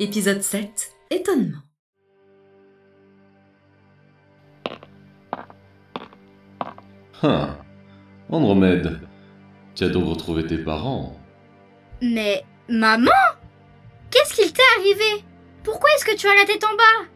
[0.00, 1.58] Épisode 7 Étonnement.
[7.24, 7.56] Hein.
[8.30, 9.00] Andromède,
[9.74, 11.18] tu as donc retrouvé tes parents
[12.00, 13.10] Mais maman
[14.12, 15.24] Qu'est-ce qu'il t'est arrivé?
[15.64, 17.08] Pourquoi est-ce que tu as la tête en bas?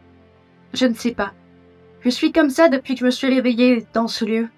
[0.75, 1.33] Je ne sais pas.
[2.01, 4.49] Je suis comme ça depuis que je me suis réveillée dans ce lieu.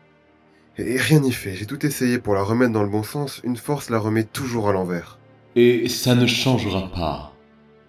[0.78, 3.58] Et rien n'y fait, j'ai tout essayé pour la remettre dans le bon sens, une
[3.58, 5.18] force la remet toujours à l'envers.
[5.56, 7.33] Et ça ne changera pas.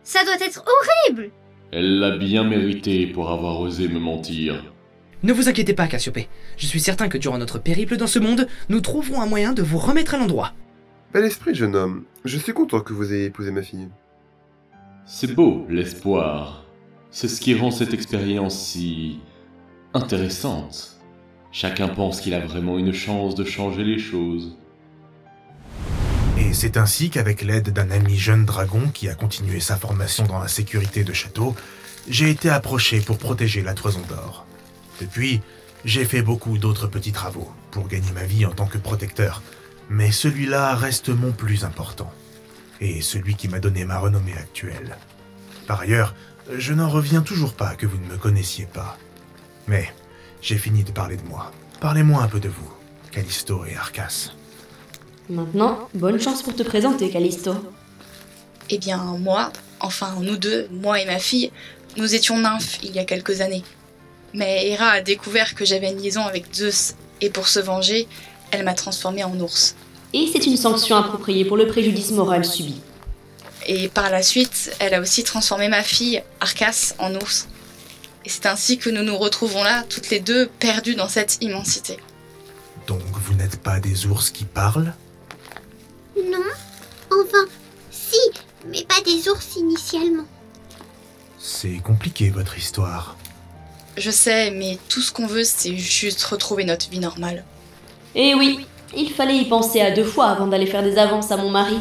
[0.05, 1.31] Ça doit être horrible
[1.71, 4.63] Elle l'a bien mérité pour avoir osé me mentir.
[5.23, 6.29] Ne vous inquiétez pas, Cassiopée.
[6.57, 9.63] Je suis certain que durant notre périple dans ce monde, nous trouverons un moyen de
[9.63, 10.53] vous remettre à l'endroit.
[11.11, 12.03] Bel esprit, jeune homme.
[12.23, 13.89] Je suis content que vous ayez épousé ma fille.
[15.07, 16.65] C'est beau, l'espoir.
[17.09, 19.19] C'est ce qui rend cette expérience si
[19.95, 20.97] intéressante.
[21.51, 24.55] Chacun pense qu'il a vraiment une chance de changer les choses.
[26.37, 30.39] Et c'est ainsi qu'avec l'aide d'un ami jeune dragon qui a continué sa formation dans
[30.39, 31.55] la sécurité de château,
[32.09, 34.45] j'ai été approché pour protéger la toison d'or.
[34.99, 35.41] Depuis,
[35.85, 39.41] j'ai fait beaucoup d'autres petits travaux pour gagner ma vie en tant que protecteur,
[39.89, 42.11] mais celui-là reste mon plus important,
[42.81, 44.97] et celui qui m'a donné ma renommée actuelle.
[45.67, 46.15] Par ailleurs,
[46.57, 48.97] je n'en reviens toujours pas que vous ne me connaissiez pas.
[49.67, 49.93] Mais
[50.41, 51.51] j'ai fini de parler de moi.
[51.79, 52.73] Parlez-moi un peu de vous,
[53.11, 54.31] Callisto et Arcas.
[55.29, 57.55] Maintenant, bonne chance pour te présenter, Callisto.
[58.70, 61.51] Eh bien, moi, enfin nous deux, moi et ma fille,
[61.98, 63.63] nous étions nymphes il y a quelques années.
[64.34, 68.07] Mais Hera a découvert que j'avais une liaison avec Zeus, et pour se venger,
[68.51, 69.75] elle m'a transformée en ours.
[70.13, 72.81] Et c'est une sanction appropriée pour le préjudice moral subi.
[73.68, 77.47] Et par la suite, elle a aussi transformé ma fille, Arcas, en ours.
[78.25, 81.97] Et c'est ainsi que nous nous retrouvons là, toutes les deux, perdues dans cette immensité.
[82.88, 84.94] Donc vous n'êtes pas des ours qui parlent?
[86.18, 86.44] Non
[87.12, 87.46] Enfin,
[87.92, 88.18] si,
[88.68, 90.26] mais pas des ours initialement.
[91.38, 93.16] C'est compliqué votre histoire.
[93.98, 97.46] Je sais, mais tout ce qu'on veut, c'est juste retrouver notre vie normale.
[98.16, 98.66] Eh oui,
[98.96, 101.80] il fallait y penser à deux fois avant d'aller faire des avances à mon mari.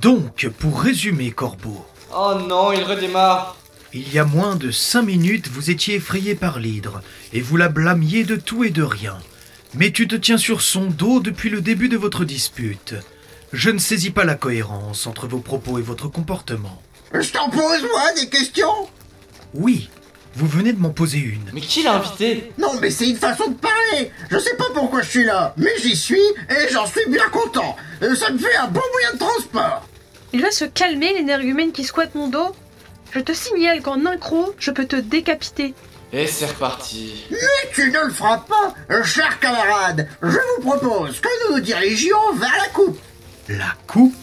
[0.00, 1.84] Donc, pour résumer, Corbeau,
[2.16, 3.56] Oh non, il redémarre.
[3.92, 7.68] il y a moins de cinq minutes, vous étiez effrayé par l'hydre, et vous la
[7.68, 9.18] blâmiez de tout et de rien.
[9.76, 12.94] Mais tu te tiens sur son dos depuis le début de votre dispute.
[13.52, 16.80] Je ne saisis pas la cohérence entre vos propos et votre comportement.
[17.12, 18.88] Je t'en pose, moi, des questions?
[19.54, 19.88] Oui,
[20.34, 21.44] vous venez de m'en poser une.
[21.52, 25.02] Mais qui l'a invité Non, mais c'est une façon de parler Je sais pas pourquoi
[25.02, 26.18] je suis là, mais j'y suis,
[26.50, 29.86] et j'en suis bien content Euh, Ça me fait un bon moyen de transport
[30.32, 32.54] Il va se calmer, l'énergumène qui squatte mon dos
[33.12, 35.74] Je te signale qu'en un croc, je peux te décapiter.
[36.16, 37.24] Et c'est reparti.
[37.28, 42.32] Mais tu ne le feras pas, cher camarade Je vous propose que nous nous dirigions
[42.34, 43.00] vers la coupe
[43.48, 44.14] La coupe?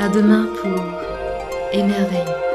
[0.00, 0.82] À demain pour
[1.72, 2.51] Émerveille.